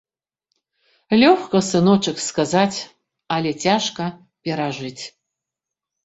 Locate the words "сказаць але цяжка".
2.27-4.07